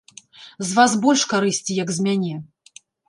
З 0.69 0.77
вас 0.77 0.95
больш 1.03 1.21
карысці, 1.33 1.77
як 1.83 1.89
з 1.97 2.07
мяне. 2.07 2.33